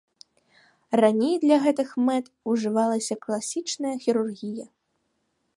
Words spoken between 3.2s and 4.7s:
класічная хірургія.